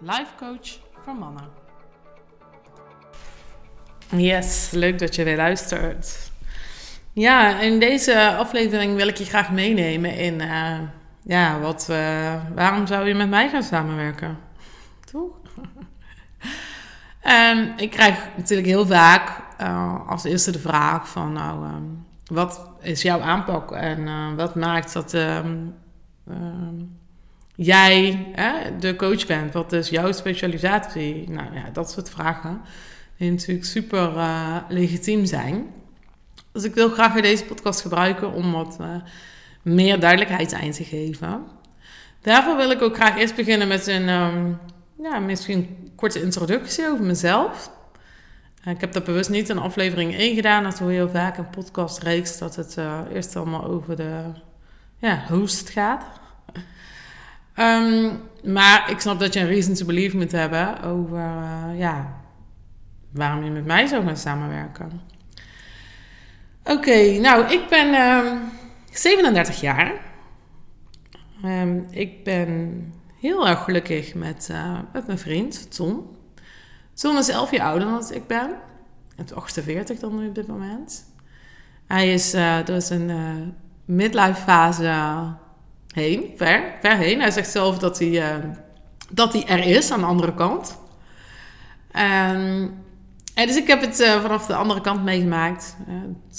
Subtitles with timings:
[0.00, 1.48] life coach voor mannen.
[4.08, 6.30] Yes, leuk dat je weer luistert.
[7.12, 10.78] Ja, in deze aflevering wil ik je graag meenemen in, uh,
[11.22, 14.38] ja, wat, uh, waarom zou je met mij gaan samenwerken?
[15.10, 15.38] Toch?
[17.24, 22.70] um, ik krijg natuurlijk heel vaak uh, als eerste de vraag van, nou, um, wat
[22.80, 25.74] is jouw aanpak en wat maakt dat um,
[27.56, 28.26] jij
[28.78, 29.52] de coach bent?
[29.52, 31.30] Wat is jouw specialisatie?
[31.30, 32.60] Nou ja, dat soort vragen
[33.16, 35.66] die natuurlijk super uh, legitiem zijn.
[36.52, 38.86] Dus ik wil graag deze podcast gebruiken om wat uh,
[39.62, 41.44] meer duidelijkheid aan te geven.
[42.20, 44.58] Daarvoor wil ik ook graag eerst beginnen met een um,
[45.02, 47.70] ja, misschien korte introductie over mezelf.
[48.64, 50.62] Uh, ik heb dat bewust niet in aflevering 1 gedaan.
[50.62, 52.76] Dat hoor je heel vaak in podcastreeks dat het
[53.12, 54.22] eerst allemaal over de
[54.98, 56.04] ja, host gaat.
[57.58, 62.20] Um, maar ik snap dat je een reason to believe moet hebben over uh, ja,
[63.10, 65.00] waarom je met mij zou gaan samenwerken.
[66.64, 68.38] Oké, nou, ik ben um,
[68.92, 69.92] 37 jaar.
[71.44, 76.16] Um, ik ben heel erg gelukkig met, uh, met mijn vriend, Tom.
[76.94, 78.50] Tom is 11 jaar ouder dan ik ben.
[79.16, 81.04] Het 48 dan nu op dit moment.
[81.86, 83.10] Hij is uh, door zijn
[83.84, 84.94] midlife fase
[85.96, 87.20] heen, ver, ver heen.
[87.20, 88.44] Hij zegt zelf dat hij, uh,
[89.10, 90.78] dat hij er is aan de andere kant.
[91.92, 92.74] Um,
[93.34, 95.76] en dus ik heb het uh, vanaf de andere kant meegemaakt.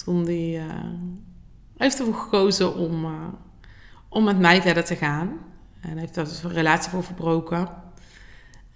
[0.04, 0.62] Toen hij
[1.78, 3.08] heeft ervoor gekozen om,
[4.09, 5.38] om met mij verder te gaan.
[5.81, 7.70] En heeft daar dus een relatie voor verbroken.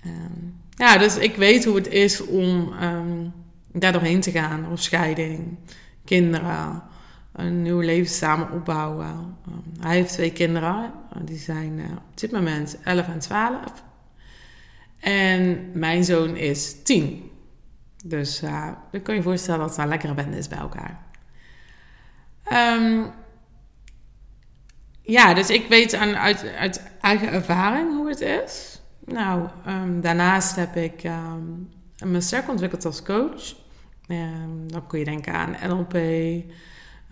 [0.05, 3.34] Um, ja, dus ik weet hoe het is om um,
[3.72, 4.72] daar doorheen te gaan.
[4.72, 5.57] Of scheiding,
[6.05, 6.84] kinderen,
[7.31, 9.07] een nieuw leven samen opbouwen.
[9.47, 13.83] Um, hij heeft twee kinderen, die zijn uh, op dit moment 11 en 12.
[14.99, 17.31] En mijn zoon is 10.
[18.05, 21.03] Dus uh, dan kan je je voorstellen dat het een lekkere bende is bij elkaar.
[22.53, 23.11] Um,
[25.01, 28.81] ja, dus ik weet aan, uit, uit eigen ervaring hoe het is.
[29.05, 31.03] Nou, um, daarnaast heb ik
[32.05, 33.55] me sterk ontwikkeld als coach.
[34.67, 35.93] dan kun je denken aan NLP,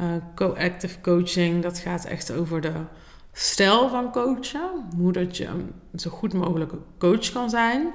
[0.02, 2.74] uh, co-active coaching, dat gaat echt over de
[3.32, 4.70] stijl van coachen.
[4.98, 5.48] Hoe dat je
[5.96, 7.88] zo goed mogelijk coach kan zijn.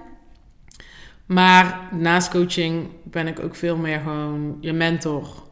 [1.27, 5.43] Maar naast coaching ben ik ook veel meer gewoon je mentor,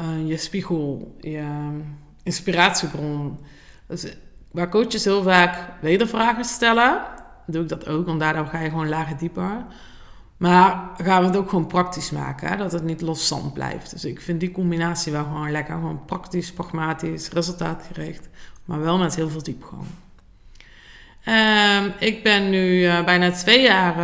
[0.00, 1.70] uh, je spiegel, je
[2.22, 3.38] inspiratiebron.
[3.86, 4.16] Dus
[4.50, 7.02] waar coaches heel vaak wedervragen stellen,
[7.46, 9.64] doe ik dat ook, want daardoor ga je gewoon lager dieper.
[10.36, 12.56] Maar gaan we het ook gewoon praktisch maken, hè?
[12.56, 13.90] dat het niet loszand blijft.
[13.90, 15.74] Dus ik vind die combinatie wel gewoon lekker.
[15.74, 18.28] Gewoon praktisch, pragmatisch, resultaatgericht,
[18.64, 19.84] maar wel met heel veel diepgang.
[21.28, 23.96] Um, ik ben nu uh, bijna twee jaar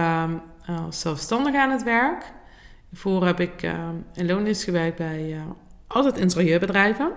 [0.69, 2.33] uh, zelfstandig aan het werk.
[2.89, 5.41] Hiervoor heb ik uh, in loondienst gewerkt bij
[5.87, 7.13] altijd interieurbedrijven.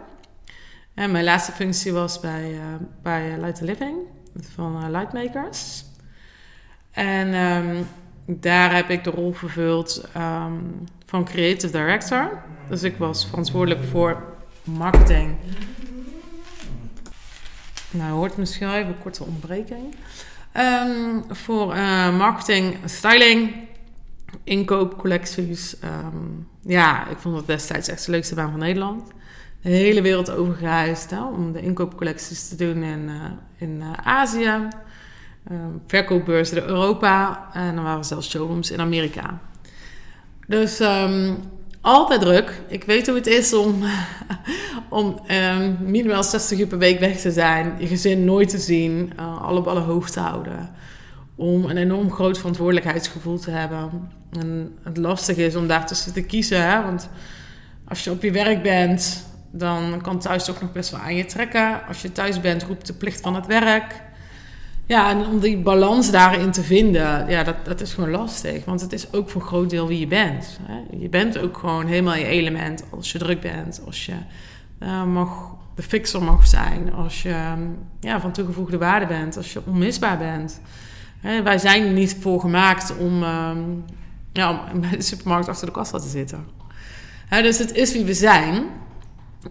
[0.93, 2.59] En mijn laatste functie was bij,
[3.01, 3.97] bij Light Living
[4.35, 5.83] van Lightmakers.
[6.91, 7.33] En
[8.25, 12.41] daar heb ik de rol vervuld um, van creative director.
[12.69, 14.23] Dus ik was verantwoordelijk voor
[14.63, 15.35] marketing.
[17.91, 19.95] Nou, hoort misschien even een korte ontbreking.
[20.57, 23.53] Um, voor uh, marketing, styling,
[24.43, 25.75] inkoop, collecties.
[25.83, 29.11] Um, ja, ik vond het destijds echt de leukste baan van Nederland.
[29.61, 33.23] De hele wereld overgereisd hè, om de inkoopcollecties te doen in, uh,
[33.57, 34.67] in uh, Azië
[35.87, 37.47] verkoopbeurzen in Europa.
[37.53, 39.39] En dan waren zelfs showrooms in Amerika.
[40.47, 41.37] Dus um,
[41.81, 42.61] altijd druk.
[42.67, 43.83] Ik weet hoe het is om,
[44.89, 47.75] om um, minimaal 60 uur per week weg te zijn.
[47.79, 49.13] Je gezin nooit te zien.
[49.19, 50.69] Uh, alle ballen hoog te houden.
[51.35, 54.09] Om een enorm groot verantwoordelijkheidsgevoel te hebben.
[54.39, 56.69] En het lastige is om daartussen te kiezen.
[56.69, 56.83] Hè?
[56.83, 57.09] Want
[57.87, 61.25] als je op je werk bent, dan kan thuis toch nog best wel aan je
[61.25, 61.87] trekken.
[61.87, 64.01] Als je thuis bent, roept de plicht van het werk.
[64.85, 68.65] Ja, en om die balans daarin te vinden, ja, dat, dat is gewoon lastig.
[68.65, 70.59] Want het is ook voor een groot deel wie je bent.
[70.61, 70.97] Hè?
[70.97, 74.13] Je bent ook gewoon helemaal je element als je druk bent, als je
[74.79, 77.53] uh, mag, de fixer mag zijn, als je
[77.99, 80.61] ja, van toegevoegde waarde bent, als je onmisbaar bent.
[81.19, 83.59] Hè, wij zijn er niet voor gemaakt om, ehm,
[84.33, 86.47] ja, om bij de supermarkt achter de kassa te zitten.
[87.27, 88.63] Hè, dus het is wie we zijn.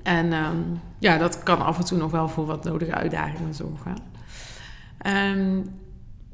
[0.02, 0.56] En ehm,
[0.98, 4.09] ja, dat kan af en toe nog wel voor wat nodige uitdagingen zorgen.
[5.06, 5.70] Um,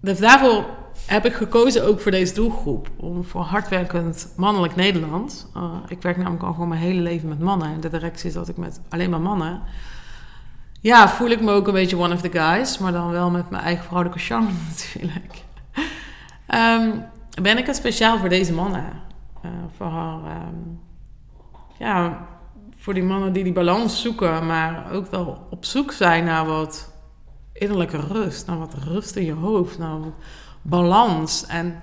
[0.00, 0.64] dus daarvoor
[1.06, 2.88] heb ik gekozen ook voor deze doelgroep.
[2.96, 5.50] Om voor hardwerkend mannelijk Nederland.
[5.56, 7.72] Uh, ik werk namelijk al gewoon mijn hele leven met mannen.
[7.72, 9.62] En de directie dat ik met alleen maar mannen.
[10.80, 12.78] Ja, voel ik me ook een beetje one of the guys.
[12.78, 15.42] Maar dan wel met mijn eigen vrouwelijke charme natuurlijk.
[16.54, 17.04] Um,
[17.42, 18.84] ben ik het speciaal voor deze mannen.
[19.44, 20.80] Uh, voor haar, um,
[21.78, 22.26] ja,
[22.76, 24.46] voor die mannen die die balans zoeken.
[24.46, 26.94] Maar ook wel op zoek zijn naar wat
[27.58, 28.46] innerlijke rust.
[28.46, 29.78] Naar wat rust in je hoofd.
[29.78, 30.14] Naar wat
[30.62, 31.46] balans.
[31.46, 31.80] En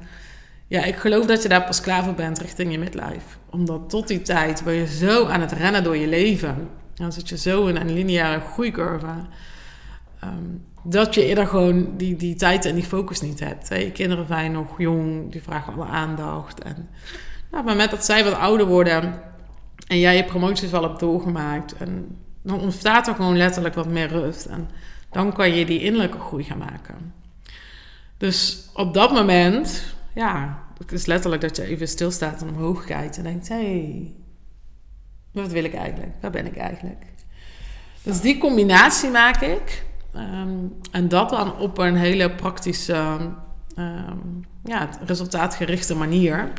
[0.67, 3.37] ja, ik geloof dat je daar pas klaar voor bent richting je midlife.
[3.49, 6.69] Omdat tot die tijd ben je zo aan het rennen door je leven.
[6.93, 9.07] Dan zit je zo in een lineaire groeicurve.
[10.23, 13.67] Um, dat je eerder gewoon die, die tijd en die focus niet hebt.
[13.67, 16.59] Je kinderen zijn nog jong, die vragen alle aandacht.
[16.59, 16.75] En
[17.51, 19.21] nou, op het moment dat zij wat ouder worden
[19.87, 24.07] en jij je promoties wel hebt doorgemaakt, en dan ontstaat er gewoon letterlijk wat meer
[24.07, 24.45] rust.
[24.45, 24.69] En
[25.13, 27.13] dan kan je die innerlijke groei gaan maken.
[28.17, 33.17] Dus op dat moment, ja, het is letterlijk dat je even stilstaat en omhoog kijkt
[33.17, 34.13] en denkt: hé, hey,
[35.31, 36.11] wat wil ik eigenlijk?
[36.21, 37.05] Waar ben ik eigenlijk?
[38.03, 39.85] Dus die combinatie maak ik.
[40.15, 43.17] Um, en dat dan op een hele praktische,
[43.77, 46.51] um, ja, resultaatgerichte manier.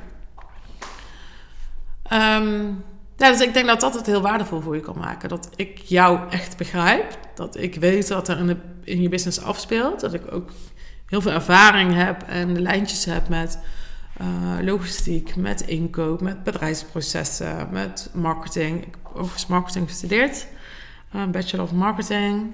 [2.12, 2.84] Um,
[3.16, 5.28] ja, dus ik denk dat dat het heel waardevol voor je kan maken.
[5.28, 7.18] Dat ik jou echt begrijp.
[7.34, 10.00] Dat ik weet wat er in, je business afspeelt.
[10.00, 10.50] Dat ik ook
[11.06, 13.58] heel veel ervaring heb en de lijntjes heb met
[14.20, 14.26] uh,
[14.62, 18.86] logistiek, met inkoop, met bedrijfsprocessen, met marketing.
[18.86, 20.46] Ik heb overigens marketing gestudeerd,
[21.14, 22.50] uh, Bachelor of Marketing.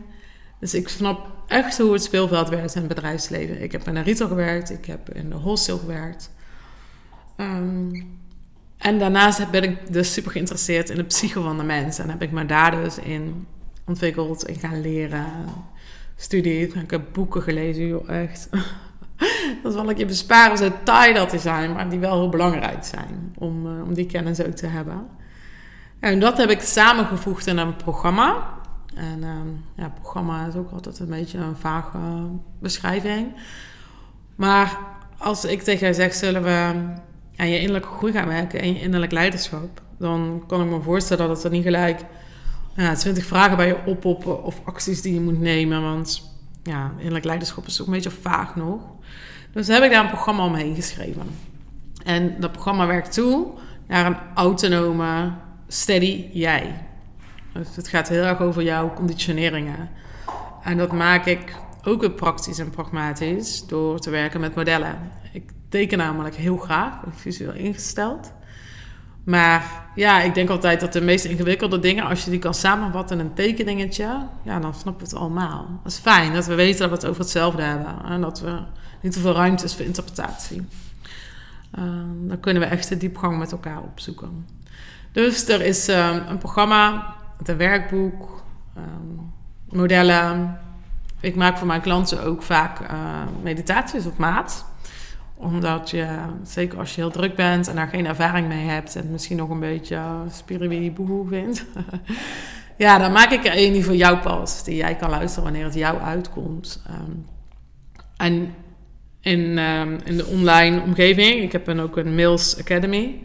[0.61, 3.63] Dus ik snap echt hoe het speelveld werkt in het bedrijfsleven.
[3.63, 6.31] Ik heb in de retail gewerkt, ik heb in de wholesale gewerkt.
[7.37, 8.19] Um,
[8.81, 11.99] en daarnaast ben ik dus super geïnteresseerd in de psyche van de mens.
[11.99, 13.47] En heb ik me daar dus in
[13.87, 15.27] ontwikkeld en gaan leren.
[16.17, 18.49] Studie, ik heb boeken gelezen, joh, echt.
[19.63, 22.85] dat zal ik je besparen, zo taai dat te zijn, maar die wel heel belangrijk
[22.85, 25.07] zijn om, uh, om die kennis ook te hebben.
[25.99, 28.59] En dat heb ik samengevoegd in een programma.
[28.95, 29.29] En uh,
[29.77, 31.99] ja, programma is ook altijd een beetje een vage
[32.61, 33.33] beschrijving.
[34.37, 34.79] Maar
[35.19, 36.73] als ik tegen jou zeg, zullen we
[37.41, 41.29] aan je innerlijke groei gaan werken en je innerlijk leiderschap, dan kan ik me voorstellen
[41.29, 42.05] dat er niet gelijk
[42.77, 45.83] ja, 20 vragen bij je oppoppen of acties die je moet nemen.
[45.83, 46.23] Want
[46.63, 48.81] ja, innerlijk leiderschap is ook een beetje vaag nog.
[49.53, 51.23] Dus heb ik daar een programma omheen geschreven.
[52.05, 53.47] En dat programma werkt toe
[53.87, 55.33] naar een autonome,
[55.69, 56.85] steady jij.
[57.53, 59.91] Dus het gaat heel erg over jouw conditioneringen.
[60.63, 61.55] En dat maak ik
[61.85, 64.99] ook weer praktisch en pragmatisch door te werken met modellen.
[65.33, 68.33] Ik teken namelijk heel graag, visueel ingesteld.
[69.25, 73.19] Maar ja, ik denk altijd dat de meest ingewikkelde dingen, als je die kan samenvatten
[73.19, 75.81] in een tekeningetje, ja, dan snappen we het allemaal.
[75.83, 78.59] Dat is fijn dat we weten dat we het over hetzelfde hebben en dat we
[79.01, 80.67] niet te veel ruimte is voor interpretatie.
[81.79, 81.85] Uh,
[82.29, 84.47] dan kunnen we echt de diepgang met elkaar opzoeken.
[85.13, 87.15] Dus er is uh, een programma,
[87.45, 88.43] een werkboek,
[88.77, 88.83] uh,
[89.69, 90.59] modellen.
[91.21, 92.81] Ik maak voor mijn klanten ook vaak
[93.43, 94.65] meditaties op maat
[95.41, 96.07] omdat je,
[96.43, 99.51] zeker als je heel druk bent en daar geen ervaring mee hebt en misschien nog
[99.51, 101.67] een beetje spiritueel boe vindt.
[102.77, 105.65] ja, dan maak ik er een die voor jou past, die jij kan luisteren wanneer
[105.65, 106.83] het jou uitkomt.
[106.91, 107.27] Um,
[108.17, 108.55] en
[109.21, 113.23] in, um, in de online omgeving, ik heb dan ook een Mails Academy.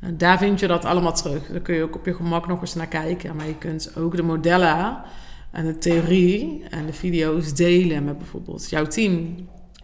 [0.00, 1.46] Uh, daar vind je dat allemaal terug.
[1.46, 3.36] Daar kun je ook op je gemak nog eens naar kijken.
[3.36, 5.02] Maar je kunt ook de modellen
[5.52, 9.34] en de theorie en de video's delen met bijvoorbeeld jouw team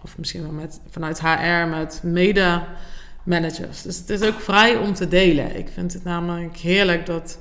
[0.03, 3.83] of misschien wel met, vanuit HR met mede-managers.
[3.83, 5.57] Dus het is ook vrij om te delen.
[5.59, 7.39] Ik vind het namelijk heerlijk dat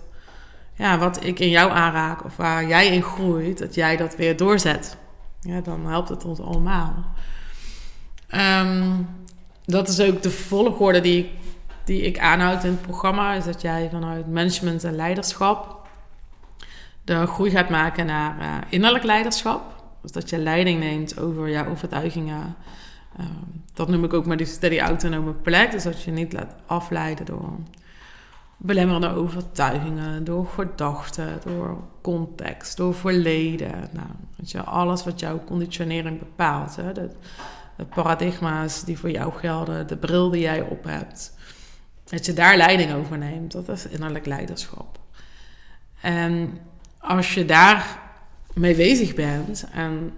[0.76, 4.38] ja, wat ik in jou aanraak of waar jij in groeit, dat jij dat weer
[4.38, 4.98] doorzet.
[5.42, 7.06] Ja, dan helpt het ons allemaal.
[8.36, 9.08] Um,
[9.66, 11.32] dat is ook de volgorde die,
[11.84, 13.34] die ik aanhoud in het programma.
[13.34, 15.82] Is dat jij vanuit management en leiderschap
[17.04, 19.81] de groei gaat maken naar uh, innerlijk leiderschap.
[20.02, 22.56] Dus dat je leiding neemt over jouw overtuigingen.
[23.20, 23.26] Uh,
[23.74, 25.72] dat noem ik ook maar die steady autonome plek.
[25.72, 27.60] Dus dat je niet laat afleiden door
[28.58, 33.90] belemmerende overtuigingen, door gedachten, door context, door verleden.
[33.92, 36.76] Nou, dat je alles wat jouw conditionering bepaalt.
[36.76, 37.10] Hè, de,
[37.78, 41.34] de paradigma's die voor jou gelden, de bril die jij op hebt.
[42.04, 43.52] Dat je daar leiding over neemt.
[43.52, 45.00] Dat is innerlijk leiderschap.
[46.02, 46.58] En
[46.98, 48.01] als je daar
[48.54, 50.14] mee bezig bent en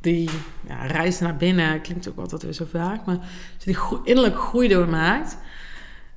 [0.00, 0.30] die
[0.68, 4.38] ja, reis naar binnen, klinkt ook altijd weer zo vaak, maar als je die innerlijke
[4.38, 5.38] groei doormaakt,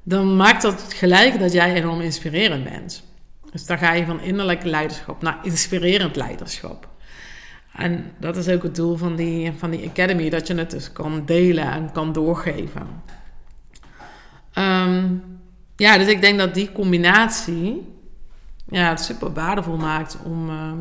[0.04, 3.04] dan maakt dat gelijk dat jij enorm inspirerend bent.
[3.52, 6.88] Dus dan ga je van innerlijk leiderschap naar inspirerend leiderschap.
[7.74, 10.92] En dat is ook het doel van die, van die academy, dat je het dus
[10.92, 12.88] kan delen en kan doorgeven.
[14.54, 15.16] Ehm,
[15.76, 17.88] ja, dus ik denk dat die combinatie
[18.70, 20.80] ja, het super waardevol maakt om, ehm,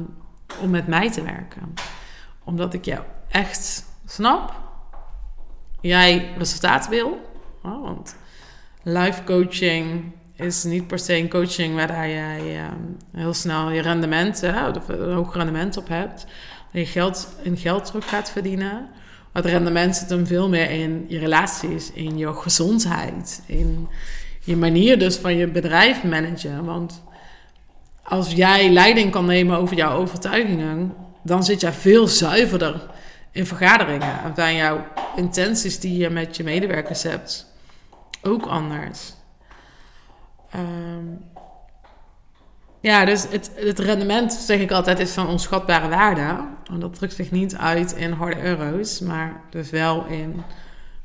[0.60, 1.74] om met mij te werken.
[2.44, 4.52] Omdat ik jou echt snap.
[5.80, 7.30] Jij resultaat wil.
[7.62, 8.16] Oh, want
[8.82, 14.40] life coaching is niet per se een coaching waar jij ehm, heel snel je rendement,
[14.40, 16.26] hè, of een hoog rendement op hebt.
[16.72, 18.88] Dat je geld, in geld terug gaat verdienen.
[19.32, 23.88] Het rendement zit hem veel meer in je relaties, in je gezondheid, in
[24.40, 26.64] je manier dus van je bedrijf managen.
[26.64, 27.02] Want
[28.08, 32.86] als jij leiding kan nemen over jouw overtuigingen, dan zit jij veel zuiverder
[33.30, 34.22] in vergaderingen.
[34.22, 34.86] En zijn jouw
[35.16, 37.46] intenties die je met je medewerkers hebt
[38.22, 39.12] ook anders.
[40.54, 41.24] Um,
[42.80, 46.44] ja, dus het, het rendement, zeg ik altijd, is van onschatbare waarde.
[46.70, 50.42] En dat drukt zich niet uit in harde euro's, maar dus wel in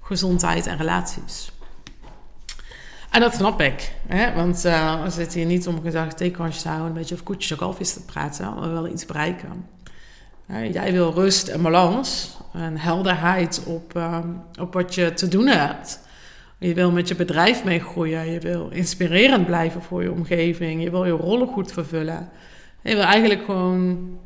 [0.01, 1.51] gezondheid en relaties.
[3.13, 3.91] En dat snap ik.
[4.07, 4.33] Hè?
[4.33, 7.51] Want uh, we zitten hier niet om gezegd theekransje te houden, een beetje over koetjes
[7.51, 8.61] en kalfjes te praten.
[8.61, 9.65] We willen iets bereiken.
[10.71, 14.17] jij wil rust en balans en helderheid op, uh,
[14.59, 15.99] op wat je te doen hebt.
[16.57, 18.31] Je wil met je bedrijf meegroeien.
[18.31, 20.83] Je wil inspirerend blijven voor je omgeving.
[20.83, 22.29] Je wil je rollen goed vervullen.
[22.81, 24.17] Je wil eigenlijk gewoon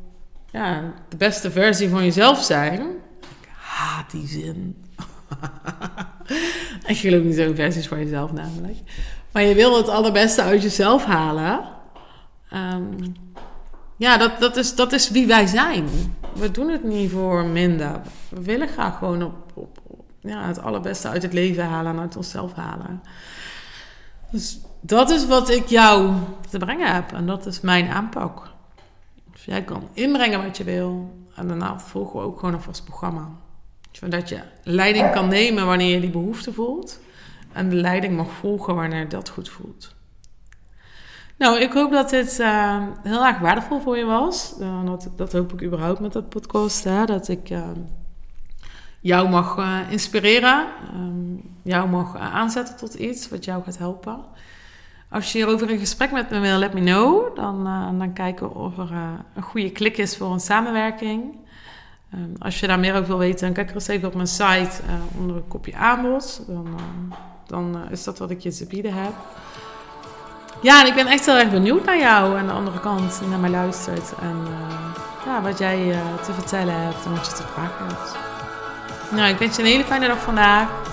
[0.50, 2.80] ja, de beste versie van jezelf zijn.
[3.20, 4.76] Ik haat die zin.
[6.86, 8.78] ik geloof niet zo'n versies van jezelf namelijk.
[9.32, 11.60] Maar je wil het allerbeste uit jezelf halen.
[12.54, 13.14] Um,
[13.96, 15.88] ja, dat, dat, is, dat is wie wij zijn.
[16.34, 18.00] We doen het niet voor minder.
[18.28, 19.78] We willen graag gewoon op, op,
[20.20, 23.02] ja, het allerbeste uit het leven halen en uit onszelf halen.
[24.30, 26.12] Dus dat is wat ik jou
[26.50, 27.12] te brengen heb.
[27.12, 28.50] En dat is mijn aanpak.
[29.32, 31.16] Dus jij kan inbrengen wat je wil.
[31.34, 33.28] En daarna volgen we ook gewoon een vast programma.
[33.98, 37.00] Zodat je leiding kan nemen wanneer je die behoefte voelt.
[37.52, 39.94] En de leiding mag volgen wanneer dat goed voelt.
[41.38, 44.54] Nou, ik hoop dat dit uh, heel erg waardevol voor je was.
[44.60, 46.84] Uh, dat, dat hoop ik überhaupt met dat podcast.
[46.84, 47.04] Hè?
[47.04, 47.68] Dat ik uh,
[49.00, 49.58] jou mag
[49.90, 54.18] inspireren, um, jou mag aanzetten tot iets wat jou gaat helpen.
[55.10, 57.36] Als je hierover een gesprek met me wil, let me know.
[57.36, 57.64] Dan,
[57.98, 58.90] dan kijken we of er
[59.34, 61.36] een goede klik is voor een samenwerking.
[62.14, 64.26] Um, als je daar meer over wil weten, dan kijk er eens even op mijn
[64.26, 64.70] site
[65.18, 66.42] onder een kopje aanbod.
[66.46, 66.80] Dan,
[67.46, 69.12] dan is dat wat ik je te bieden heb.
[70.62, 73.28] Ja, en ik ben echt heel erg benieuwd naar jou aan de andere kant, die
[73.28, 74.12] naar mij luistert.
[74.20, 74.36] En
[75.24, 78.16] ja, wat jij te vertellen hebt en wat je te vragen hebt.
[79.12, 80.87] Nou, ik wens je een hele fijne dag vandaag.